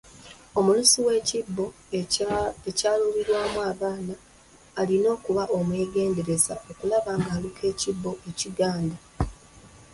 [0.57, 1.65] Omulusi w'ekibbo
[2.69, 4.15] ekyalulirwamu abaana
[4.79, 8.97] alina okuba omwegendereza okulaba ng'aluka ekibbo ekiganda.